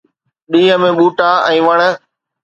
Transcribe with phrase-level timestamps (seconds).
[0.53, 1.79] ڏينهن ۾ ٻوٽا ۽ وڻ